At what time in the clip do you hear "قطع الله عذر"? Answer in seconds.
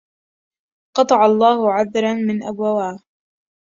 0.97-2.15